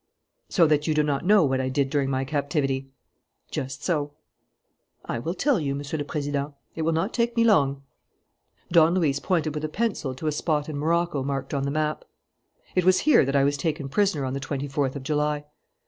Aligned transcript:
"So 0.49 0.65
that 0.65 0.87
you 0.87 0.95
do 0.95 1.03
not 1.03 1.27
know 1.27 1.43
what 1.45 1.61
I 1.61 1.69
did 1.69 1.91
during 1.91 2.09
my 2.09 2.25
captivity?" 2.25 2.89
"Just 3.51 3.83
so." 3.83 4.13
"I 5.05 5.19
will 5.19 5.35
tell 5.35 5.59
you, 5.59 5.75
Monsieur 5.75 5.99
le 5.99 6.03
Président. 6.05 6.55
It 6.75 6.81
will 6.81 6.91
not 6.91 7.13
take 7.13 7.35
me 7.37 7.43
long." 7.43 7.83
Don 8.71 8.95
Luis 8.95 9.19
pointed 9.19 9.53
with 9.53 9.63
a 9.63 9.69
pencil 9.69 10.15
to 10.15 10.25
a 10.25 10.31
spot 10.31 10.67
in 10.67 10.75
Morocco 10.75 11.21
marked 11.21 11.53
on 11.53 11.65
the 11.65 11.69
map. 11.69 12.03
"It 12.73 12.83
was 12.83 13.01
here 13.01 13.23
that 13.23 13.35
I 13.35 13.43
was 13.43 13.57
taken 13.57 13.89
prisoner 13.89 14.25
on 14.25 14.33
the 14.33 14.39
twenty 14.39 14.67
fourth 14.67 14.95
of 14.95 15.03
July. 15.03 15.45